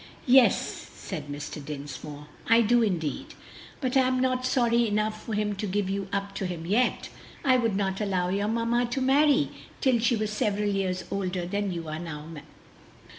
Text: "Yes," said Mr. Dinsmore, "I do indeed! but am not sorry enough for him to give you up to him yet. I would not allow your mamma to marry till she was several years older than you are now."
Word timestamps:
"Yes," 0.25 0.59
said 0.95 1.27
Mr. 1.27 1.63
Dinsmore, 1.63 2.25
"I 2.49 2.61
do 2.61 2.81
indeed! 2.81 3.35
but 3.79 3.95
am 3.95 4.19
not 4.19 4.47
sorry 4.47 4.87
enough 4.87 5.21
for 5.23 5.33
him 5.35 5.53
to 5.57 5.67
give 5.67 5.91
you 5.91 6.07
up 6.11 6.33
to 6.37 6.47
him 6.47 6.65
yet. 6.65 7.09
I 7.45 7.57
would 7.57 7.75
not 7.75 8.01
allow 8.01 8.29
your 8.29 8.47
mamma 8.47 8.87
to 8.87 8.99
marry 8.99 9.51
till 9.79 9.99
she 9.99 10.15
was 10.15 10.31
several 10.31 10.67
years 10.71 11.03
older 11.11 11.45
than 11.45 11.71
you 11.71 11.87
are 11.87 11.99
now." 11.99 12.25